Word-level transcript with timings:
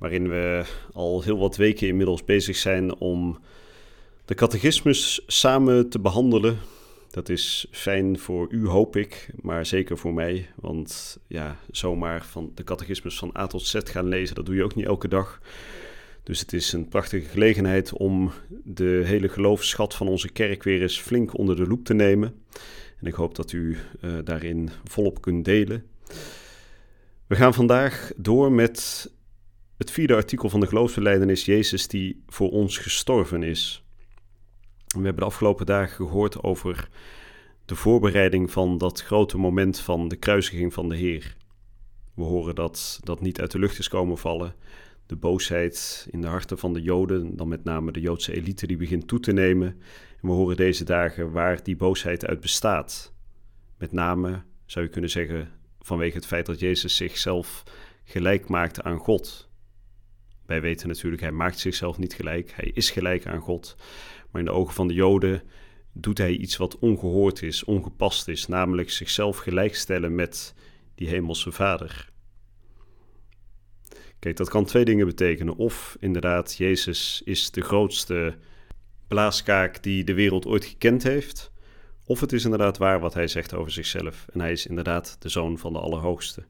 waarin 0.00 0.28
we 0.28 0.64
al 0.92 1.22
heel 1.22 1.38
wat 1.38 1.56
weken 1.56 1.86
inmiddels 1.86 2.24
bezig 2.24 2.56
zijn 2.56 2.96
om 2.96 3.38
de 4.24 4.34
catechismus 4.34 5.22
samen 5.26 5.88
te 5.88 5.98
behandelen. 5.98 6.58
Dat 7.10 7.28
is 7.28 7.66
fijn 7.70 8.18
voor 8.18 8.46
u, 8.50 8.66
hoop 8.66 8.96
ik, 8.96 9.30
maar 9.40 9.66
zeker 9.66 9.98
voor 9.98 10.14
mij. 10.14 10.48
Want 10.54 11.18
ja, 11.26 11.56
zomaar 11.70 12.24
van 12.24 12.52
de 12.54 12.64
catechismus 12.64 13.18
van 13.18 13.34
A 13.38 13.46
tot 13.46 13.66
Z 13.66 13.78
gaan 13.84 14.08
lezen, 14.08 14.34
dat 14.34 14.46
doe 14.46 14.54
je 14.54 14.64
ook 14.64 14.74
niet 14.74 14.86
elke 14.86 15.08
dag. 15.08 15.40
Dus 16.22 16.40
het 16.40 16.52
is 16.52 16.72
een 16.72 16.88
prachtige 16.88 17.28
gelegenheid 17.28 17.92
om 17.92 18.32
de 18.64 19.02
hele 19.04 19.28
geloofsschat 19.28 19.94
van 19.94 20.08
onze 20.08 20.28
kerk 20.28 20.62
weer 20.62 20.82
eens 20.82 21.00
flink 21.00 21.38
onder 21.38 21.56
de 21.56 21.66
loep 21.66 21.84
te 21.84 21.94
nemen. 21.94 22.34
En 23.00 23.06
ik 23.06 23.14
hoop 23.14 23.34
dat 23.34 23.52
u 23.52 23.76
uh, 24.00 24.12
daarin 24.24 24.70
volop 24.84 25.20
kunt 25.20 25.44
delen. 25.44 25.84
We 27.26 27.36
gaan 27.36 27.54
vandaag 27.54 28.12
door 28.16 28.52
met 28.52 29.08
het 29.80 29.90
vierde 29.90 30.14
artikel 30.14 30.48
van 30.48 30.60
de 30.60 30.66
geloofsbeleidenis 30.66 31.44
Jezus 31.44 31.88
die 31.88 32.22
voor 32.26 32.50
ons 32.50 32.78
gestorven 32.78 33.42
is. 33.42 33.84
We 34.86 35.02
hebben 35.02 35.16
de 35.16 35.24
afgelopen 35.24 35.66
dagen 35.66 35.96
gehoord 35.96 36.42
over 36.42 36.88
de 37.64 37.74
voorbereiding 37.74 38.50
van 38.50 38.78
dat 38.78 39.02
grote 39.02 39.38
moment 39.38 39.78
van 39.78 40.08
de 40.08 40.16
kruisiging 40.16 40.72
van 40.72 40.88
de 40.88 40.96
Heer. 40.96 41.36
We 42.14 42.22
horen 42.22 42.54
dat 42.54 43.00
dat 43.02 43.20
niet 43.20 43.40
uit 43.40 43.50
de 43.50 43.58
lucht 43.58 43.78
is 43.78 43.88
komen 43.88 44.18
vallen. 44.18 44.54
De 45.06 45.16
boosheid 45.16 46.08
in 46.10 46.20
de 46.20 46.26
harten 46.26 46.58
van 46.58 46.72
de 46.72 46.82
Joden, 46.82 47.36
dan 47.36 47.48
met 47.48 47.64
name 47.64 47.92
de 47.92 48.00
Joodse 48.00 48.34
elite, 48.34 48.66
die 48.66 48.76
begint 48.76 49.08
toe 49.08 49.20
te 49.20 49.32
nemen. 49.32 49.68
En 50.20 50.28
we 50.28 50.32
horen 50.32 50.56
deze 50.56 50.84
dagen 50.84 51.32
waar 51.32 51.62
die 51.62 51.76
boosheid 51.76 52.26
uit 52.26 52.40
bestaat. 52.40 53.12
Met 53.78 53.92
name, 53.92 54.42
zou 54.66 54.84
je 54.84 54.90
kunnen 54.90 55.10
zeggen, 55.10 55.50
vanwege 55.80 56.16
het 56.16 56.26
feit 56.26 56.46
dat 56.46 56.60
Jezus 56.60 56.96
zichzelf 56.96 57.62
gelijk 58.04 58.48
maakte 58.48 58.82
aan 58.82 58.98
God. 58.98 59.49
Wij 60.50 60.60
weten 60.60 60.88
natuurlijk, 60.88 61.22
hij 61.22 61.32
maakt 61.32 61.58
zichzelf 61.58 61.98
niet 61.98 62.14
gelijk, 62.14 62.52
hij 62.54 62.70
is 62.74 62.90
gelijk 62.90 63.26
aan 63.26 63.40
God. 63.40 63.76
Maar 64.30 64.40
in 64.40 64.46
de 64.46 64.52
ogen 64.52 64.74
van 64.74 64.88
de 64.88 64.94
Joden 64.94 65.42
doet 65.92 66.18
hij 66.18 66.32
iets 66.32 66.56
wat 66.56 66.78
ongehoord 66.78 67.42
is, 67.42 67.64
ongepast 67.64 68.28
is, 68.28 68.46
namelijk 68.46 68.90
zichzelf 68.90 69.38
gelijkstellen 69.38 70.14
met 70.14 70.54
die 70.94 71.08
hemelse 71.08 71.52
Vader. 71.52 72.10
Kijk, 74.18 74.36
dat 74.36 74.48
kan 74.48 74.64
twee 74.64 74.84
dingen 74.84 75.06
betekenen. 75.06 75.56
Of 75.56 75.96
inderdaad, 76.00 76.56
Jezus 76.56 77.22
is 77.24 77.50
de 77.50 77.60
grootste 77.60 78.36
blaaskaak 79.08 79.82
die 79.82 80.04
de 80.04 80.14
wereld 80.14 80.46
ooit 80.46 80.64
gekend 80.64 81.02
heeft. 81.02 81.52
Of 82.04 82.20
het 82.20 82.32
is 82.32 82.44
inderdaad 82.44 82.78
waar 82.78 83.00
wat 83.00 83.14
hij 83.14 83.28
zegt 83.28 83.54
over 83.54 83.72
zichzelf 83.72 84.26
en 84.32 84.40
hij 84.40 84.52
is 84.52 84.66
inderdaad 84.66 85.16
de 85.18 85.28
zoon 85.28 85.58
van 85.58 85.72
de 85.72 85.78
Allerhoogste. 85.78 86.44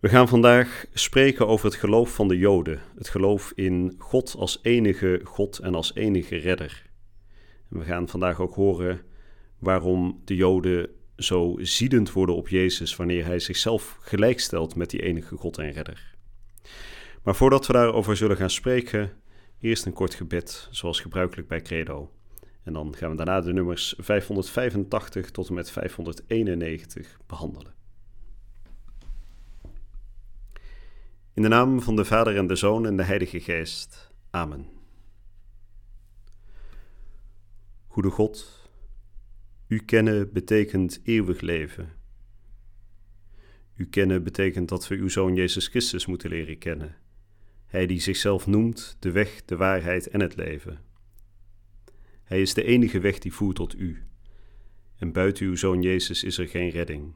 We 0.00 0.08
gaan 0.08 0.28
vandaag 0.28 0.84
spreken 0.92 1.46
over 1.46 1.66
het 1.66 1.74
geloof 1.74 2.14
van 2.14 2.28
de 2.28 2.38
Joden, 2.38 2.80
het 2.96 3.08
geloof 3.08 3.52
in 3.54 3.94
God 3.98 4.34
als 4.38 4.58
enige 4.62 5.20
God 5.24 5.58
en 5.58 5.74
als 5.74 5.94
enige 5.94 6.36
redder. 6.36 6.90
En 7.70 7.78
we 7.78 7.84
gaan 7.84 8.08
vandaag 8.08 8.40
ook 8.40 8.54
horen 8.54 9.00
waarom 9.58 10.20
de 10.24 10.36
Joden 10.36 10.90
zo 11.16 11.56
ziedend 11.58 12.12
worden 12.12 12.34
op 12.34 12.48
Jezus 12.48 12.96
wanneer 12.96 13.24
hij 13.24 13.38
zichzelf 13.38 13.98
gelijkstelt 14.00 14.74
met 14.74 14.90
die 14.90 15.02
enige 15.02 15.36
God 15.36 15.58
en 15.58 15.70
redder. 15.70 16.14
Maar 17.22 17.34
voordat 17.34 17.66
we 17.66 17.72
daarover 17.72 18.16
zullen 18.16 18.36
gaan 18.36 18.50
spreken, 18.50 19.12
eerst 19.58 19.86
een 19.86 19.92
kort 19.92 20.14
gebed, 20.14 20.68
zoals 20.70 21.00
gebruikelijk 21.00 21.48
bij 21.48 21.62
Credo. 21.62 22.10
En 22.62 22.72
dan 22.72 22.94
gaan 22.96 23.10
we 23.10 23.16
daarna 23.16 23.40
de 23.40 23.52
nummers 23.52 23.94
585 23.98 25.30
tot 25.30 25.48
en 25.48 25.54
met 25.54 25.70
591 25.70 27.18
behandelen. 27.26 27.79
In 31.40 31.48
de 31.48 31.52
naam 31.52 31.82
van 31.82 31.96
de 31.96 32.04
Vader 32.04 32.36
en 32.36 32.46
de 32.46 32.56
Zoon 32.56 32.86
en 32.86 32.96
de 32.96 33.02
Heilige 33.02 33.40
Geest. 33.40 34.12
Amen. 34.30 34.66
Goede 37.86 38.10
God, 38.10 38.68
U 39.68 39.78
kennen 39.78 40.32
betekent 40.32 41.00
eeuwig 41.04 41.40
leven. 41.40 41.92
U 43.74 43.86
kennen 43.86 44.22
betekent 44.22 44.68
dat 44.68 44.88
we 44.88 44.94
Uw 44.94 45.08
Zoon 45.08 45.34
Jezus 45.34 45.66
Christus 45.66 46.06
moeten 46.06 46.30
leren 46.30 46.58
kennen. 46.58 46.96
Hij 47.66 47.86
die 47.86 48.00
zichzelf 48.00 48.46
noemt 48.46 48.96
de 48.98 49.10
weg, 49.10 49.44
de 49.44 49.56
waarheid 49.56 50.08
en 50.08 50.20
het 50.20 50.36
leven. 50.36 50.80
Hij 52.22 52.40
is 52.40 52.54
de 52.54 52.64
enige 52.64 53.00
weg 53.00 53.18
die 53.18 53.32
voert 53.32 53.56
tot 53.56 53.78
u. 53.78 54.02
En 54.96 55.12
buiten 55.12 55.46
uw 55.46 55.56
zoon 55.56 55.82
Jezus 55.82 56.24
is 56.24 56.38
er 56.38 56.48
geen 56.48 56.70
redding. 56.70 57.14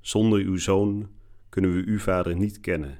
Zonder 0.00 0.38
uw 0.38 0.56
zoon 0.56 1.16
kunnen 1.48 1.74
we 1.74 1.82
uw 1.86 1.98
Vader 1.98 2.36
niet 2.36 2.60
kennen. 2.60 2.98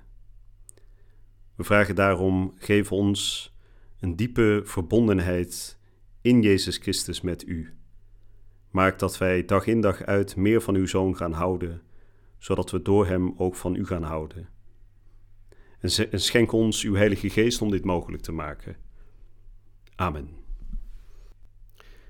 We 1.54 1.64
vragen 1.64 1.94
daarom: 1.94 2.54
geef 2.56 2.92
ons 2.92 3.52
een 4.00 4.16
diepe 4.16 4.60
verbondenheid 4.64 5.78
in 6.20 6.42
Jezus 6.42 6.76
Christus 6.76 7.20
met 7.20 7.46
u. 7.46 7.74
Maak 8.70 8.98
dat 8.98 9.18
wij 9.18 9.44
dag 9.44 9.66
in 9.66 9.80
dag 9.80 10.02
uit 10.02 10.36
meer 10.36 10.60
van 10.60 10.74
uw 10.74 10.86
zoon 10.86 11.16
gaan 11.16 11.32
houden, 11.32 11.82
zodat 12.38 12.70
we 12.70 12.82
door 12.82 13.06
hem 13.06 13.34
ook 13.36 13.54
van 13.54 13.74
u 13.74 13.86
gaan 13.86 14.02
houden. 14.02 14.48
En 15.80 16.20
schenk 16.20 16.52
ons 16.52 16.82
uw 16.82 16.94
Heilige 16.94 17.30
Geest 17.30 17.62
om 17.62 17.70
dit 17.70 17.84
mogelijk 17.84 18.22
te 18.22 18.32
maken. 18.32 18.76
Amen. 19.94 20.28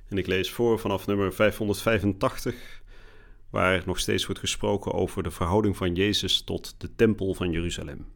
En 0.08 0.18
ik 0.18 0.26
lees 0.26 0.50
voor 0.50 0.78
vanaf 0.78 1.06
nummer 1.06 1.32
585, 1.32 2.82
waar 3.50 3.82
nog 3.86 3.98
steeds 3.98 4.26
wordt 4.26 4.40
gesproken 4.40 4.92
over 4.92 5.22
de 5.22 5.30
verhouding 5.30 5.76
van 5.76 5.94
Jezus 5.94 6.42
tot 6.42 6.74
de 6.78 6.94
Tempel 6.94 7.34
van 7.34 7.50
Jeruzalem. 7.50 8.06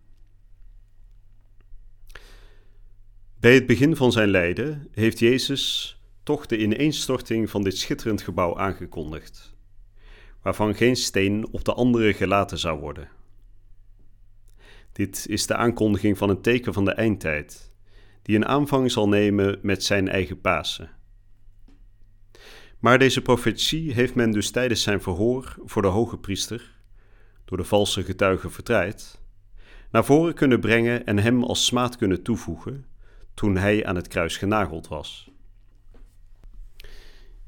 Bij 3.41 3.55
het 3.55 3.67
begin 3.67 3.97
van 3.97 4.13
zijn 4.13 4.29
lijden 4.29 4.89
heeft 4.93 5.19
Jezus 5.19 5.97
toch 6.23 6.47
de 6.47 6.59
ineenstorting 6.59 7.51
van 7.51 7.63
dit 7.63 7.79
schitterend 7.79 8.23
gebouw 8.23 8.59
aangekondigd, 8.59 9.55
waarvan 10.43 10.75
geen 10.75 10.97
steen 10.97 11.49
op 11.53 11.65
de 11.65 11.75
andere 11.75 12.13
gelaten 12.13 12.59
zou 12.59 12.81
worden. 12.81 13.09
Dit 14.93 15.27
is 15.29 15.47
de 15.47 15.55
aankondiging 15.55 16.19
van 16.19 16.29
een 16.29 16.41
teken 16.41 16.73
van 16.73 16.85
de 16.85 16.93
eindtijd, 16.93 17.73
die 18.23 18.37
een 18.37 18.47
aanvang 18.47 18.91
zal 18.91 19.09
nemen 19.09 19.59
met 19.63 19.85
zijn 19.85 20.09
eigen 20.09 20.41
Pasen 20.41 20.91
maar 22.83 22.99
deze 22.99 23.23
profetie 23.23 23.93
heeft 23.93 24.15
men 24.15 24.31
dus 24.31 24.51
tijdens 24.51 24.83
zijn 24.83 25.03
verhoor 25.03 25.57
voor 25.65 25.83
de 25.83 25.89
hoge 25.89 26.19
priester, 26.19 26.71
door 27.45 27.57
de 27.57 27.65
valse 27.65 28.03
getuigen 28.03 28.51
vertreid, 28.51 29.21
naar 29.91 30.05
voren 30.05 30.35
kunnen 30.35 30.61
brengen 30.61 31.07
en 31.07 31.19
hem 31.19 31.43
als 31.43 31.65
smaad 31.65 31.97
kunnen 31.97 32.23
toevoegen 32.23 32.87
toen 33.35 33.57
hij 33.57 33.87
aan 33.87 33.97
het 33.97 34.09
kruis 34.09 34.37
genageld 34.37 34.89
was. 34.89 35.31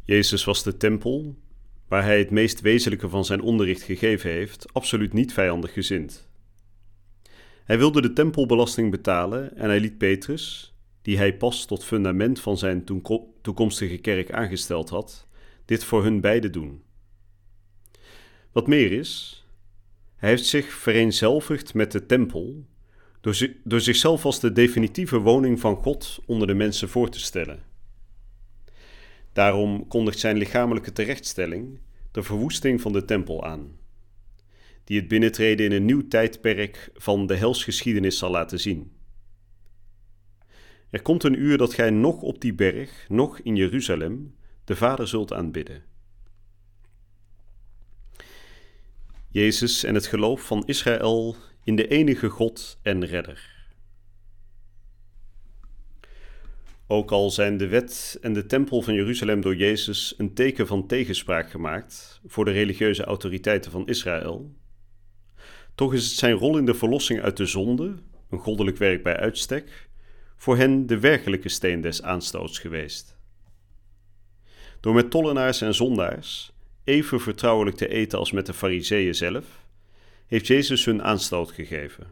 Jezus 0.05 0.45
was 0.45 0.63
de 0.63 0.77
tempel, 0.77 1.39
waar 1.89 2.03
hij 2.03 2.19
het 2.19 2.31
meest 2.31 2.61
wezenlijke 2.61 3.09
van 3.09 3.25
zijn 3.25 3.41
onderricht 3.41 3.83
gegeven 3.83 4.31
heeft, 4.31 4.73
absoluut 4.73 5.13
niet 5.13 5.33
vijandig 5.33 5.73
gezind. 5.73 6.29
Hij 7.65 7.79
wilde 7.79 8.03
de 8.03 8.13
tempelbelasting 8.13 8.91
betalen 8.91 9.57
en 9.57 9.69
hij 9.69 9.81
liet 9.81 9.99
Petrus, 9.99 10.74
die 11.05 11.17
hij 11.17 11.37
pas 11.37 11.65
tot 11.65 11.85
fundament 11.85 12.41
van 12.41 12.59
zijn 12.59 12.85
toekomstige 13.43 13.97
kerk 13.97 14.33
aangesteld 14.33 14.89
had, 14.89 15.27
dit 15.65 15.85
voor 15.85 16.03
hun 16.03 16.21
beiden 16.21 16.53
doen. 16.53 16.83
Wat 18.53 18.67
meer 18.67 18.93
is, 18.93 19.45
hij 20.17 20.29
heeft 20.29 20.47
zich 20.47 20.73
vereenzelvigd 20.73 21.75
met 21.75 21.93
de 21.93 22.07
tempel 22.07 22.67
door, 23.21 23.49
door 23.65 23.81
zichzelf 23.81 24.25
als 24.25 24.41
de 24.41 24.53
definitieve 24.53 25.19
woning 25.19 25.61
van 25.61 25.77
God 25.77 26.21
onder 26.27 26.47
de 26.47 26.55
mensen 26.55 26.89
voor 26.89 27.11
te 27.11 27.21
stellen. 27.21 27.63
Daarom 29.33 29.89
kondigt 29.89 30.19
zijn 30.19 30.37
lichamelijke 30.37 30.93
terechtstelling 30.93 31.79
de 32.11 32.23
verwoesting 32.23 32.81
van 32.81 32.93
de 32.93 33.05
tempel 33.05 33.45
aan, 33.45 33.79
die 34.85 34.99
het 34.99 35.09
binnentreden 35.09 35.67
in 35.67 35.73
een 35.73 35.85
nieuw 35.85 36.09
tijdperk 36.09 36.91
van 36.95 37.27
de 37.27 37.37
helsgeschiedenis 37.37 38.19
zal 38.19 38.31
laten 38.31 38.61
zien. 38.61 38.93
Er 40.95 41.03
komt 41.03 41.25
een 41.25 41.41
uur 41.41 41.59
dat 41.59 41.75
gij 41.75 41.91
nog 41.91 42.23
op 42.23 42.41
die 42.41 42.55
berg, 42.55 43.07
nog 43.09 43.39
in 43.39 43.57
Jeruzalem, 43.57 44.35
de 44.65 44.77
Vader 44.77 45.09
zult 45.09 45.33
aanbidden. 45.33 45.83
Jezus 49.29 49.85
en 49.85 49.95
het 49.95 50.07
geloof 50.07 50.47
van 50.47 50.67
Israël 50.67 51.37
in 51.65 51.77
de 51.77 51.89
enige 51.89 52.29
God 52.29 52.79
en 52.83 53.05
Redder. 53.05 53.69
Ook 56.87 57.11
al 57.11 57.31
zijn 57.31 57.57
de 57.57 57.67
wet 57.67 58.19
en 58.21 58.33
de 58.33 58.47
tempel 58.47 58.83
van 58.83 58.95
Jeruzalem 58.95 59.41
door 59.41 59.57
Jezus 59.57 60.15
een 60.17 60.35
teken 60.35 60.67
van 60.67 60.87
tegenspraak 60.87 61.51
gemaakt 61.51 62.21
voor 62.27 62.45
de 62.45 62.51
religieuze 62.51 63.05
autoriteiten 63.05 63.71
van 63.71 63.87
Israël, 63.87 64.55
toch 65.75 65.95
is 65.95 66.05
het 66.05 66.19
zijn 66.19 66.35
rol 66.35 66.59
in 66.59 66.67
de 66.67 66.75
verlossing 66.75 67.21
uit 67.21 67.37
de 67.37 67.47
zonde, 67.47 67.95
een 68.31 68.39
goddelijk 68.39 68.77
werk 68.77 69.03
bij 69.03 69.17
uitstek, 69.17 69.93
voor 70.45 70.57
hen 70.57 70.87
de 70.87 70.99
werkelijke 70.99 71.49
steen 71.49 71.81
des 71.81 72.03
aanstoots 72.03 72.59
geweest. 72.59 73.17
Door 74.81 74.95
met 74.95 75.11
tollenaars 75.11 75.61
en 75.61 75.75
zondaars 75.75 76.53
even 76.85 77.21
vertrouwelijk 77.21 77.77
te 77.77 77.89
eten 77.89 78.19
als 78.19 78.33
met 78.33 78.47
de 78.47 78.55
fariseeën 78.55 79.15
zelf, 79.15 79.67
heeft 80.27 80.47
Jezus 80.47 80.85
hun 80.85 81.03
aanstoot 81.03 81.51
gegeven. 81.51 82.07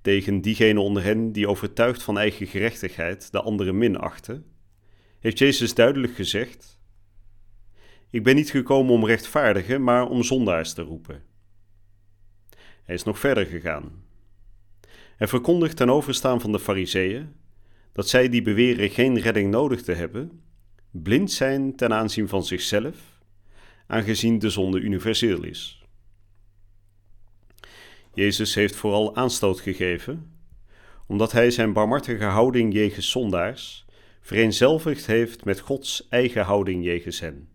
Tegen 0.00 0.40
diegenen 0.40 0.82
onder 0.82 1.02
hen 1.02 1.32
die 1.32 1.48
overtuigd 1.48 2.02
van 2.02 2.18
eigen 2.18 2.46
gerechtigheid 2.46 3.32
de 3.32 3.40
anderen 3.40 3.78
minachten, 3.78 4.46
heeft 5.20 5.38
Jezus 5.38 5.74
duidelijk 5.74 6.14
gezegd: 6.14 6.80
Ik 8.10 8.22
ben 8.22 8.34
niet 8.34 8.50
gekomen 8.50 8.92
om 8.92 9.06
rechtvaardigen, 9.06 9.82
maar 9.82 10.08
om 10.08 10.22
zondaars 10.22 10.72
te 10.72 10.82
roepen. 10.82 11.22
Hij 12.82 12.94
is 12.94 13.04
nog 13.04 13.18
verder 13.18 13.46
gegaan. 13.46 14.08
Hij 15.20 15.28
verkondigt 15.28 15.76
ten 15.76 15.90
overstaan 15.90 16.40
van 16.40 16.52
de 16.52 16.58
Fariseeën 16.58 17.34
dat 17.92 18.08
zij 18.08 18.28
die 18.28 18.42
beweren 18.42 18.90
geen 18.90 19.18
redding 19.18 19.50
nodig 19.50 19.82
te 19.82 19.92
hebben, 19.92 20.42
blind 20.90 21.32
zijn 21.32 21.76
ten 21.76 21.92
aanzien 21.92 22.28
van 22.28 22.44
zichzelf, 22.44 23.20
aangezien 23.86 24.38
de 24.38 24.50
zonde 24.50 24.80
universeel 24.80 25.44
is. 25.44 25.84
Jezus 28.14 28.54
heeft 28.54 28.76
vooral 28.76 29.16
aanstoot 29.16 29.60
gegeven, 29.60 30.32
omdat 31.06 31.32
hij 31.32 31.50
zijn 31.50 31.72
barmhartige 31.72 32.24
houding 32.24 32.72
jegens 32.72 33.10
zondaars 33.10 33.86
vereenzelvigd 34.20 35.06
heeft 35.06 35.44
met 35.44 35.60
Gods 35.60 36.08
eigen 36.08 36.44
houding 36.44 36.84
jegens 36.84 37.20
hen. 37.20 37.48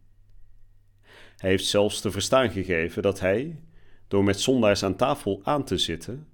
Hij 1.38 1.50
heeft 1.50 1.66
zelfs 1.66 2.02
te 2.02 2.12
verstaan 2.12 2.52
gegeven 2.52 3.02
dat 3.02 3.20
hij, 3.20 3.60
door 4.08 4.24
met 4.24 4.40
zondaars 4.40 4.84
aan 4.84 4.96
tafel 4.96 5.42
aan 5.44 5.64
te 5.64 5.78
zitten, 5.78 6.34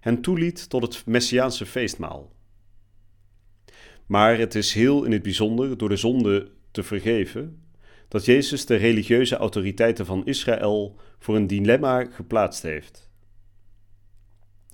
hen 0.00 0.20
toeliet 0.20 0.68
tot 0.68 0.82
het 0.82 1.06
Messiaanse 1.06 1.66
feestmaal. 1.66 2.32
Maar 4.06 4.38
het 4.38 4.54
is 4.54 4.72
heel 4.72 5.04
in 5.04 5.12
het 5.12 5.22
bijzonder 5.22 5.78
door 5.78 5.88
de 5.88 5.96
zonde 5.96 6.50
te 6.70 6.82
vergeven 6.82 7.62
dat 8.08 8.24
Jezus 8.24 8.66
de 8.66 8.76
religieuze 8.76 9.36
autoriteiten 9.36 10.06
van 10.06 10.26
Israël 10.26 10.96
voor 11.18 11.36
een 11.36 11.46
dilemma 11.46 12.04
geplaatst 12.04 12.62
heeft. 12.62 13.10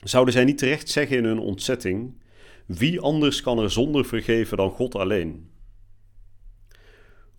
Zouden 0.03 0.35
zij 0.35 0.45
niet 0.45 0.59
terecht 0.59 0.89
zeggen 0.89 1.17
in 1.17 1.25
hun 1.25 1.39
ontzetting: 1.39 2.23
wie 2.67 3.01
anders 3.01 3.41
kan 3.41 3.59
er 3.59 3.71
zonde 3.71 4.05
vergeven 4.05 4.57
dan 4.57 4.71
God 4.71 4.95
alleen? 4.95 5.51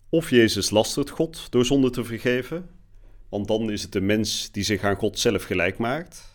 Of 0.09 0.29
Jezus 0.29 0.69
lastert 0.69 1.09
God 1.09 1.51
door 1.51 1.65
zonde 1.65 1.89
te 1.89 2.03
vergeven, 2.03 2.69
want 3.29 3.47
dan 3.47 3.71
is 3.71 3.81
het 3.81 3.91
de 3.91 4.01
mens 4.01 4.51
die 4.51 4.63
zich 4.63 4.83
aan 4.83 4.95
God 4.95 5.19
zelf 5.19 5.43
gelijk 5.43 5.77
maakt. 5.77 6.34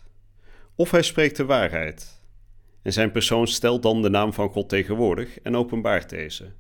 Of 0.81 0.91
hij 0.91 1.03
spreekt 1.03 1.37
de 1.37 1.45
waarheid 1.45 2.23
en 2.83 2.93
zijn 2.93 3.11
persoon 3.11 3.47
stelt 3.47 3.83
dan 3.83 4.03
de 4.03 4.09
naam 4.09 4.33
van 4.33 4.51
God 4.51 4.69
tegenwoordig 4.69 5.41
en 5.41 5.57
openbaart 5.57 6.09
deze. 6.09 6.53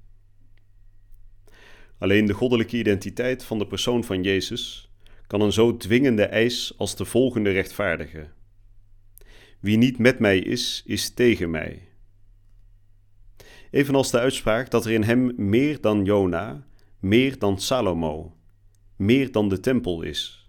Alleen 1.99 2.27
de 2.27 2.33
goddelijke 2.33 2.77
identiteit 2.77 3.45
van 3.45 3.59
de 3.59 3.67
persoon 3.67 4.05
van 4.05 4.23
Jezus 4.23 4.91
kan 5.27 5.41
een 5.41 5.53
zo 5.53 5.77
dwingende 5.77 6.25
eis 6.25 6.75
als 6.77 6.97
de 6.97 7.05
volgende 7.05 7.51
rechtvaardigen. 7.51 8.33
Wie 9.61 9.77
niet 9.77 9.99
met 9.99 10.19
mij 10.19 10.39
is, 10.39 10.83
is 10.87 11.11
tegen 11.11 11.51
mij. 11.51 11.89
Evenals 13.71 14.11
de 14.11 14.19
uitspraak 14.19 14.71
dat 14.71 14.85
er 14.85 14.93
in 14.93 15.03
hem 15.03 15.33
meer 15.37 15.81
dan 15.81 16.05
Jona, 16.05 16.67
meer 16.99 17.39
dan 17.39 17.61
Salomo, 17.61 18.37
meer 18.97 19.33
dan 19.33 19.49
de 19.49 19.61
tempel 19.61 20.03
is. 20.03 20.40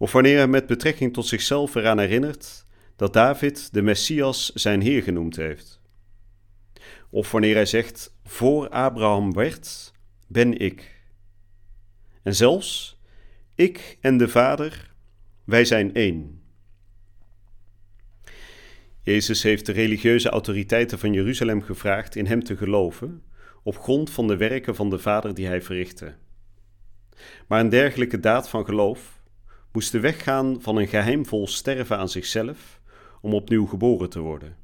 Of 0.00 0.12
wanneer 0.12 0.36
hij 0.36 0.46
met 0.46 0.66
betrekking 0.66 1.12
tot 1.12 1.26
zichzelf 1.26 1.74
eraan 1.74 1.98
herinnert 1.98 2.66
dat 2.96 3.12
David 3.12 3.72
de 3.72 3.82
Messias 3.82 4.52
zijn 4.52 4.80
Heer 4.80 5.02
genoemd 5.02 5.36
heeft. 5.36 5.80
Of 7.10 7.30
wanneer 7.30 7.54
hij 7.54 7.66
zegt: 7.66 8.14
Voor 8.24 8.68
Abraham 8.68 9.32
werd, 9.32 9.92
ben 10.26 10.58
ik. 10.58 11.02
En 12.22 12.34
zelfs, 12.34 13.00
ik 13.54 13.98
en 14.00 14.16
de 14.16 14.28
Vader, 14.28 14.94
wij 15.44 15.64
zijn 15.64 15.94
één. 15.94 16.42
Jezus 19.02 19.42
heeft 19.42 19.66
de 19.66 19.72
religieuze 19.72 20.28
autoriteiten 20.28 20.98
van 20.98 21.12
Jeruzalem 21.12 21.62
gevraagd 21.62 22.16
in 22.16 22.26
hem 22.26 22.44
te 22.44 22.56
geloven, 22.56 23.22
op 23.62 23.78
grond 23.78 24.10
van 24.10 24.26
de 24.26 24.36
werken 24.36 24.74
van 24.74 24.90
de 24.90 24.98
Vader 24.98 25.34
die 25.34 25.46
hij 25.46 25.62
verrichtte. 25.62 26.14
Maar 27.48 27.60
een 27.60 27.68
dergelijke 27.68 28.20
daad 28.20 28.48
van 28.48 28.64
geloof 28.64 29.19
moest 29.72 29.92
de 29.92 30.00
weg 30.00 30.22
gaan 30.22 30.60
van 30.60 30.76
een 30.76 30.88
geheimvol 30.88 31.46
sterven 31.46 31.98
aan 31.98 32.08
zichzelf 32.08 32.80
om 33.20 33.34
opnieuw 33.34 33.66
geboren 33.66 34.10
te 34.10 34.20
worden, 34.20 34.56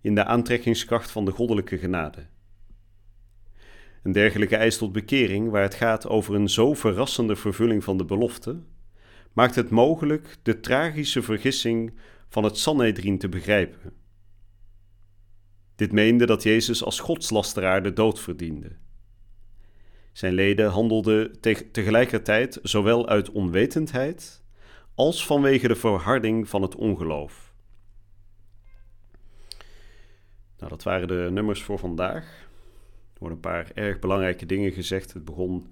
in 0.00 0.14
de 0.14 0.24
aantrekkingskracht 0.24 1.10
van 1.10 1.24
de 1.24 1.30
goddelijke 1.30 1.78
genade. 1.78 2.26
Een 4.02 4.12
dergelijke 4.12 4.56
eis 4.56 4.78
tot 4.78 4.92
bekering, 4.92 5.50
waar 5.50 5.62
het 5.62 5.74
gaat 5.74 6.08
over 6.08 6.34
een 6.34 6.48
zo 6.48 6.74
verrassende 6.74 7.36
vervulling 7.36 7.84
van 7.84 7.96
de 7.96 8.04
belofte, 8.04 8.60
maakt 9.32 9.54
het 9.54 9.70
mogelijk 9.70 10.36
de 10.42 10.60
tragische 10.60 11.22
vergissing 11.22 11.92
van 12.28 12.44
het 12.44 12.58
Sanhedrin 12.58 13.18
te 13.18 13.28
begrijpen. 13.28 13.92
Dit 15.76 15.92
meende 15.92 16.26
dat 16.26 16.42
Jezus 16.42 16.84
als 16.84 17.00
godslasteraar 17.00 17.82
de 17.82 17.92
dood 17.92 18.20
verdiende. 18.20 18.76
Zijn 20.12 20.32
leden 20.32 20.70
handelden 20.70 21.40
tegelijkertijd 21.72 22.58
zowel 22.62 23.08
uit 23.08 23.30
onwetendheid 23.30 24.42
als 24.94 25.26
vanwege 25.26 25.68
de 25.68 25.76
verharding 25.76 26.48
van 26.48 26.62
het 26.62 26.74
ongeloof. 26.74 27.52
Nou, 30.58 30.70
dat 30.72 30.82
waren 30.82 31.08
de 31.08 31.28
nummers 31.30 31.62
voor 31.62 31.78
vandaag. 31.78 32.24
Er 33.12 33.18
worden 33.18 33.36
een 33.36 33.50
paar 33.50 33.70
erg 33.74 33.98
belangrijke 33.98 34.46
dingen 34.46 34.72
gezegd. 34.72 35.12
Het 35.12 35.24
begon, 35.24 35.66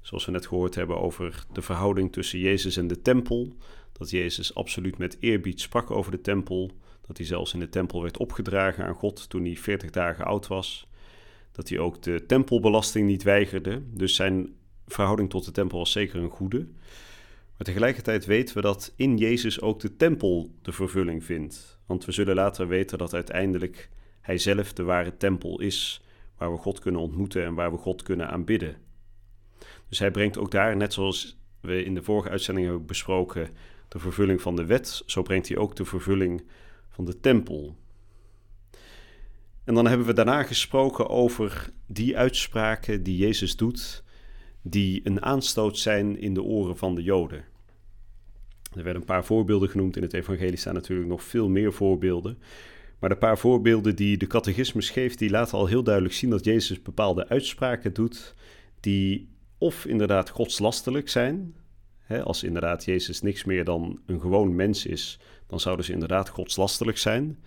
zoals 0.00 0.24
we 0.24 0.30
net 0.32 0.46
gehoord 0.46 0.74
hebben, 0.74 1.00
over 1.00 1.44
de 1.52 1.62
verhouding 1.62 2.12
tussen 2.12 2.38
Jezus 2.38 2.76
en 2.76 2.86
de 2.86 3.02
tempel. 3.02 3.56
Dat 3.92 4.10
Jezus 4.10 4.54
absoluut 4.54 4.98
met 4.98 5.16
eerbied 5.20 5.60
sprak 5.60 5.90
over 5.90 6.10
de 6.10 6.20
tempel. 6.20 6.70
Dat 7.06 7.16
hij 7.16 7.26
zelfs 7.26 7.54
in 7.54 7.60
de 7.60 7.68
tempel 7.68 8.02
werd 8.02 8.18
opgedragen 8.18 8.84
aan 8.84 8.94
God 8.94 9.28
toen 9.28 9.44
hij 9.44 9.56
40 9.56 9.90
dagen 9.90 10.24
oud 10.24 10.46
was. 10.46 10.89
Dat 11.60 11.68
hij 11.68 11.78
ook 11.78 12.02
de 12.02 12.26
tempelbelasting 12.26 13.06
niet 13.06 13.22
weigerde. 13.22 13.82
Dus 13.86 14.14
zijn 14.14 14.54
verhouding 14.86 15.30
tot 15.30 15.44
de 15.44 15.50
tempel 15.50 15.78
was 15.78 15.92
zeker 15.92 16.20
een 16.20 16.30
goede. 16.30 16.58
Maar 17.56 17.66
tegelijkertijd 17.66 18.24
weten 18.24 18.54
we 18.54 18.60
dat 18.60 18.92
in 18.96 19.16
Jezus 19.16 19.60
ook 19.60 19.80
de 19.80 19.96
tempel 19.96 20.54
de 20.62 20.72
vervulling 20.72 21.24
vindt. 21.24 21.78
Want 21.86 22.04
we 22.04 22.12
zullen 22.12 22.34
later 22.34 22.68
weten 22.68 22.98
dat 22.98 23.14
uiteindelijk 23.14 23.90
hij 24.20 24.38
zelf 24.38 24.72
de 24.72 24.82
ware 24.82 25.16
tempel 25.16 25.60
is, 25.60 26.04
waar 26.36 26.52
we 26.52 26.58
God 26.58 26.78
kunnen 26.78 27.00
ontmoeten 27.00 27.44
en 27.44 27.54
waar 27.54 27.72
we 27.72 27.78
God 27.78 28.02
kunnen 28.02 28.28
aanbidden. 28.28 28.76
Dus 29.88 29.98
hij 29.98 30.10
brengt 30.10 30.38
ook 30.38 30.50
daar, 30.50 30.76
net 30.76 30.92
zoals 30.92 31.40
we 31.60 31.84
in 31.84 31.94
de 31.94 32.02
vorige 32.02 32.30
uitzending 32.30 32.66
hebben 32.66 32.86
besproken, 32.86 33.50
de 33.88 33.98
vervulling 33.98 34.42
van 34.42 34.56
de 34.56 34.64
wet, 34.64 35.02
zo 35.06 35.22
brengt 35.22 35.48
hij 35.48 35.56
ook 35.56 35.76
de 35.76 35.84
vervulling 35.84 36.42
van 36.88 37.04
de 37.04 37.20
tempel. 37.20 37.76
En 39.70 39.76
dan 39.76 39.86
hebben 39.86 40.06
we 40.06 40.12
daarna 40.12 40.42
gesproken 40.42 41.08
over 41.08 41.70
die 41.86 42.16
uitspraken 42.16 43.02
die 43.02 43.16
Jezus 43.16 43.56
doet, 43.56 44.04
die 44.62 45.00
een 45.04 45.22
aanstoot 45.22 45.78
zijn 45.78 46.18
in 46.18 46.34
de 46.34 46.42
oren 46.42 46.76
van 46.76 46.94
de 46.94 47.02
Joden. 47.02 47.44
Er 48.74 48.82
werden 48.82 48.96
een 48.96 49.04
paar 49.04 49.24
voorbeelden 49.24 49.68
genoemd. 49.68 49.96
In 49.96 50.02
het 50.02 50.12
Evangelie 50.12 50.56
staan 50.56 50.74
natuurlijk 50.74 51.08
nog 51.08 51.22
veel 51.22 51.48
meer 51.48 51.72
voorbeelden. 51.72 52.38
Maar 52.98 53.08
de 53.08 53.16
paar 53.16 53.38
voorbeelden 53.38 53.96
die 53.96 54.16
de 54.16 54.26
catechismus 54.26 54.90
geeft, 54.90 55.18
die 55.18 55.30
laten 55.30 55.58
al 55.58 55.66
heel 55.66 55.82
duidelijk 55.82 56.14
zien 56.14 56.30
dat 56.30 56.44
Jezus 56.44 56.82
bepaalde 56.82 57.28
uitspraken 57.28 57.92
doet 57.92 58.34
die 58.80 59.28
of 59.58 59.86
inderdaad 59.86 60.30
godslastelijk 60.30 61.08
zijn. 61.08 61.54
Als 62.24 62.42
inderdaad 62.42 62.84
Jezus 62.84 63.22
niks 63.22 63.44
meer 63.44 63.64
dan 63.64 64.00
een 64.06 64.20
gewoon 64.20 64.54
mens 64.54 64.86
is, 64.86 65.18
dan 65.46 65.60
zouden 65.60 65.84
ze 65.84 65.92
inderdaad 65.92 66.28
godslastelijk 66.28 66.98
zijn. 66.98 67.38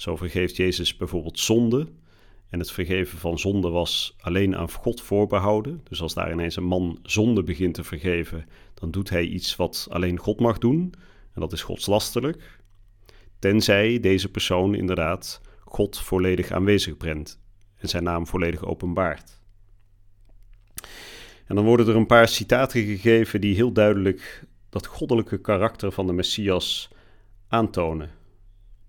Zo 0.00 0.16
vergeeft 0.16 0.56
Jezus 0.56 0.96
bijvoorbeeld 0.96 1.38
zonde. 1.38 1.88
En 2.48 2.58
het 2.58 2.70
vergeven 2.70 3.18
van 3.18 3.38
zonde 3.38 3.68
was 3.68 4.16
alleen 4.20 4.56
aan 4.56 4.70
God 4.70 5.00
voorbehouden. 5.00 5.80
Dus 5.88 6.02
als 6.02 6.14
daar 6.14 6.32
ineens 6.32 6.56
een 6.56 6.64
man 6.64 6.98
zonde 7.02 7.42
begint 7.42 7.74
te 7.74 7.84
vergeven, 7.84 8.46
dan 8.74 8.90
doet 8.90 9.10
hij 9.10 9.24
iets 9.24 9.56
wat 9.56 9.86
alleen 9.90 10.18
God 10.18 10.40
mag 10.40 10.58
doen. 10.58 10.94
En 11.32 11.40
dat 11.40 11.52
is 11.52 11.62
godslastelijk. 11.62 12.60
Tenzij 13.38 14.00
deze 14.00 14.30
persoon 14.30 14.74
inderdaad 14.74 15.40
God 15.64 15.98
volledig 15.98 16.50
aanwezig 16.50 16.96
brengt 16.96 17.38
en 17.76 17.88
zijn 17.88 18.04
naam 18.04 18.26
volledig 18.26 18.64
openbaart. 18.64 19.40
En 21.46 21.54
dan 21.54 21.64
worden 21.64 21.88
er 21.88 21.96
een 21.96 22.06
paar 22.06 22.28
citaten 22.28 22.84
gegeven 22.84 23.40
die 23.40 23.54
heel 23.54 23.72
duidelijk 23.72 24.44
dat 24.70 24.86
goddelijke 24.86 25.40
karakter 25.40 25.92
van 25.92 26.06
de 26.06 26.12
Messias 26.12 26.90
aantonen. 27.48 28.19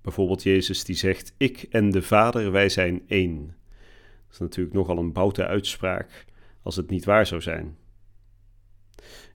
Bijvoorbeeld 0.02 0.44
Jezus 0.44 0.84
die 0.84 0.96
zegt: 0.96 1.34
Ik 1.38 1.66
en 1.70 1.92
de 1.92 2.02
Vader, 2.02 2.52
wij 2.52 2.70
zijn 2.70 3.02
één. 3.08 3.46
Dat 3.46 4.32
is 4.32 4.40
natuurlijk 4.40 4.76
nogal 4.76 4.98
een 4.98 5.14
boute 5.14 5.46
uitspraak 5.46 6.26
als 6.64 6.76
het 6.76 6.90
niet 6.90 7.06
waar 7.06 7.26
zou 7.26 7.42
zijn. 7.42 7.78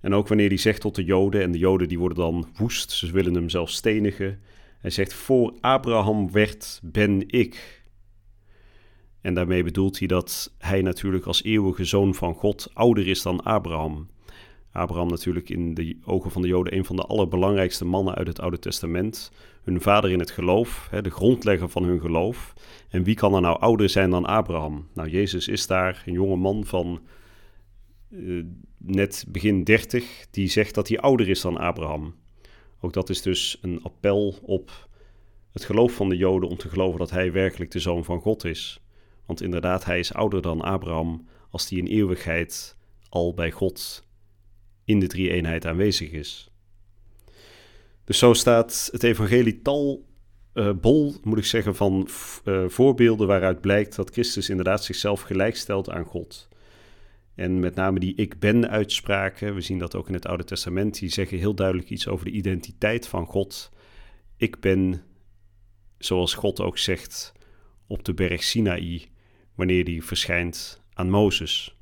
En 0.00 0.14
ook 0.14 0.28
wanneer 0.28 0.48
hij 0.48 0.56
zegt 0.56 0.80
tot 0.80 0.94
de 0.94 1.04
Joden, 1.04 1.42
en 1.42 1.52
de 1.52 1.58
Joden 1.58 1.88
die 1.88 1.98
worden 1.98 2.18
dan 2.18 2.48
woest, 2.56 2.90
ze 2.90 3.10
willen 3.10 3.34
hem 3.34 3.48
zelfs 3.48 3.74
stenigen. 3.74 4.40
Hij 4.78 4.90
zegt: 4.90 5.14
Voor 5.14 5.56
Abraham 5.60 6.32
werd, 6.32 6.80
ben 6.82 7.28
ik. 7.28 7.84
En 9.20 9.34
daarmee 9.34 9.62
bedoelt 9.62 9.98
hij 9.98 10.08
dat 10.08 10.54
hij 10.58 10.82
natuurlijk 10.82 11.26
als 11.26 11.42
eeuwige 11.42 11.84
zoon 11.84 12.14
van 12.14 12.34
God 12.34 12.70
ouder 12.72 13.08
is 13.08 13.22
dan 13.22 13.42
Abraham. 13.42 14.08
Abraham 14.76 15.08
natuurlijk 15.08 15.50
in 15.50 15.74
de 15.74 15.98
ogen 16.04 16.30
van 16.30 16.42
de 16.42 16.48
Joden 16.48 16.74
een 16.74 16.84
van 16.84 16.96
de 16.96 17.02
allerbelangrijkste 17.02 17.84
mannen 17.84 18.14
uit 18.14 18.26
het 18.26 18.40
Oude 18.40 18.58
Testament. 18.58 19.32
Hun 19.62 19.80
vader 19.80 20.10
in 20.10 20.18
het 20.18 20.30
geloof, 20.30 20.88
de 21.02 21.10
grondlegger 21.10 21.68
van 21.68 21.84
hun 21.84 22.00
geloof. 22.00 22.52
En 22.88 23.02
wie 23.02 23.14
kan 23.14 23.34
er 23.34 23.40
nou 23.40 23.60
ouder 23.60 23.88
zijn 23.88 24.10
dan 24.10 24.24
Abraham? 24.24 24.88
Nou, 24.94 25.08
Jezus 25.08 25.48
is 25.48 25.66
daar, 25.66 26.02
een 26.06 26.12
jonge 26.12 26.36
man 26.36 26.64
van 26.64 27.00
uh, 28.10 28.44
net 28.78 29.24
begin 29.28 29.64
30, 29.64 30.26
die 30.30 30.48
zegt 30.48 30.74
dat 30.74 30.88
hij 30.88 30.98
ouder 30.98 31.28
is 31.28 31.40
dan 31.40 31.56
Abraham. 31.56 32.14
Ook 32.80 32.92
dat 32.92 33.10
is 33.10 33.22
dus 33.22 33.58
een 33.62 33.82
appel 33.82 34.38
op 34.42 34.88
het 35.52 35.64
geloof 35.64 35.92
van 35.92 36.08
de 36.08 36.16
Joden 36.16 36.48
om 36.48 36.56
te 36.56 36.68
geloven 36.68 36.98
dat 36.98 37.10
hij 37.10 37.32
werkelijk 37.32 37.70
de 37.70 37.78
zoon 37.78 38.04
van 38.04 38.20
God 38.20 38.44
is. 38.44 38.80
Want 39.26 39.42
inderdaad, 39.42 39.84
hij 39.84 39.98
is 39.98 40.14
ouder 40.14 40.42
dan 40.42 40.60
Abraham 40.60 41.26
als 41.50 41.68
die 41.68 41.78
in 41.78 41.86
eeuwigheid 41.86 42.76
al 43.08 43.34
bij 43.34 43.50
God 43.50 44.05
in 44.86 45.00
de 45.00 45.06
drie 45.06 45.30
eenheid 45.30 45.66
aanwezig 45.66 46.10
is. 46.10 46.50
Dus 48.04 48.18
zo 48.18 48.32
staat 48.32 48.88
het 48.92 49.02
evangelie 49.02 49.62
tal 49.62 50.06
uh, 50.54 50.70
bol, 50.80 51.14
moet 51.22 51.38
ik 51.38 51.44
zeggen, 51.44 51.74
van 51.74 52.08
uh, 52.44 52.68
voorbeelden 52.68 53.26
waaruit 53.26 53.60
blijkt 53.60 53.96
dat 53.96 54.10
Christus 54.10 54.48
inderdaad 54.48 54.84
zichzelf 54.84 55.20
gelijkstelt 55.20 55.90
aan 55.90 56.04
God. 56.04 56.48
En 57.34 57.60
met 57.60 57.74
name 57.74 57.98
die 57.98 58.14
ik 58.14 58.38
ben 58.38 58.68
uitspraken, 58.68 59.54
we 59.54 59.60
zien 59.60 59.78
dat 59.78 59.94
ook 59.94 60.08
in 60.08 60.14
het 60.14 60.26
Oude 60.26 60.44
Testament, 60.44 60.98
die 60.98 61.08
zeggen 61.08 61.38
heel 61.38 61.54
duidelijk 61.54 61.90
iets 61.90 62.08
over 62.08 62.24
de 62.24 62.30
identiteit 62.30 63.08
van 63.08 63.26
God. 63.26 63.72
Ik 64.36 64.60
ben, 64.60 65.02
zoals 65.98 66.34
God 66.34 66.60
ook 66.60 66.78
zegt, 66.78 67.32
op 67.86 68.04
de 68.04 68.14
berg 68.14 68.42
Sinaï, 68.42 69.08
wanneer 69.54 69.84
die 69.84 70.04
verschijnt 70.04 70.82
aan 70.92 71.10
Mozes. 71.10 71.75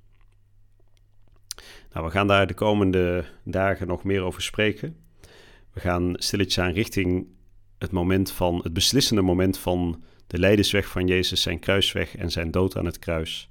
Nou, 1.95 2.07
we 2.07 2.13
gaan 2.13 2.27
daar 2.27 2.47
de 2.47 2.55
komende 2.55 3.25
dagen 3.45 3.87
nog 3.87 4.05
meer 4.05 4.23
over 4.23 4.43
spreken. 4.43 4.97
We 5.73 5.81
gaan 5.81 6.15
stilletjes 6.17 6.65
aan 6.65 6.73
richting 6.73 7.27
het 7.79 7.91
moment 7.91 8.33
van 8.33 8.61
het 8.63 8.73
beslissende 8.73 9.23
moment 9.23 9.59
van 9.59 10.03
de 10.27 10.39
leidersweg 10.39 10.87
van 10.87 11.07
Jezus, 11.07 11.43
zijn 11.43 11.59
kruisweg 11.59 12.17
en 12.17 12.31
zijn 12.31 12.51
dood 12.51 12.77
aan 12.77 12.85
het 12.85 12.99
kruis. 12.99 13.49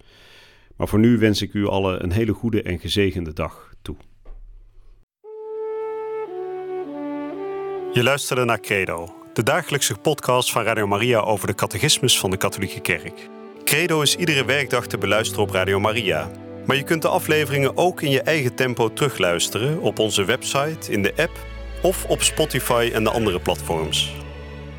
Maar 0.75 0.87
voor 0.87 0.99
nu 0.99 1.17
wens 1.17 1.41
ik 1.41 1.53
u 1.53 1.67
allen 1.67 2.03
een 2.03 2.11
hele 2.11 2.33
goede 2.33 2.61
en 2.61 2.79
gezegende 2.79 3.33
dag 3.33 3.73
toe. 3.81 3.95
Je 7.93 8.03
luisterde 8.03 8.45
naar 8.45 8.59
Credo, 8.59 9.15
de 9.33 9.43
dagelijkse 9.43 9.97
podcast 9.97 10.51
van 10.51 10.63
Radio 10.63 10.87
Maria 10.87 11.19
over 11.19 11.47
de 11.47 11.55
catechismus 11.55 12.19
van 12.19 12.29
de 12.29 12.37
Katholieke 12.37 12.81
Kerk. 12.81 13.29
Credo 13.63 14.01
is 14.01 14.15
iedere 14.15 14.45
werkdag 14.45 14.87
te 14.87 14.97
beluisteren 14.97 15.43
op 15.43 15.49
Radio 15.49 15.79
Maria. 15.79 16.31
Maar 16.65 16.75
je 16.75 16.83
kunt 16.83 17.01
de 17.01 17.07
afleveringen 17.07 17.77
ook 17.77 18.01
in 18.01 18.09
je 18.09 18.21
eigen 18.21 18.55
tempo 18.55 18.93
terugluisteren 18.93 19.81
op 19.81 19.99
onze 19.99 20.25
website, 20.25 20.91
in 20.91 21.01
de 21.01 21.13
app 21.17 21.31
of 21.81 22.05
op 22.05 22.21
Spotify 22.21 22.91
en 22.93 23.03
de 23.03 23.09
andere 23.09 23.39
platforms. 23.39 24.15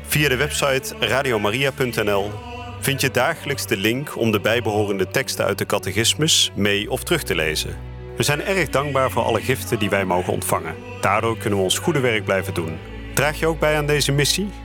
Via 0.01 0.29
de 0.29 0.35
website 0.35 0.95
radiomaria.nl 0.99 2.31
vind 2.79 3.01
je 3.01 3.11
dagelijks 3.11 3.67
de 3.67 3.77
link 3.77 4.17
om 4.17 4.31
de 4.31 4.39
bijbehorende 4.39 5.07
teksten 5.07 5.45
uit 5.45 5.57
de 5.57 5.65
catechismus 5.65 6.51
mee 6.55 6.91
of 6.91 7.03
terug 7.03 7.23
te 7.23 7.35
lezen. 7.35 7.77
We 8.17 8.23
zijn 8.23 8.41
erg 8.41 8.69
dankbaar 8.69 9.11
voor 9.11 9.23
alle 9.23 9.41
giften 9.41 9.79
die 9.79 9.89
wij 9.89 10.05
mogen 10.05 10.33
ontvangen. 10.33 10.75
Daardoor 11.01 11.37
kunnen 11.37 11.59
we 11.59 11.65
ons 11.65 11.77
goede 11.77 11.99
werk 11.99 12.23
blijven 12.23 12.53
doen. 12.53 12.77
Draag 13.13 13.39
je 13.39 13.47
ook 13.47 13.59
bij 13.59 13.77
aan 13.77 13.85
deze 13.85 14.11
missie? 14.11 14.64